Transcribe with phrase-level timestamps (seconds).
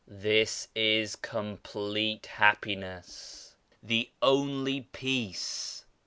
[0.07, 5.85] This is complete happiness; the only Peace.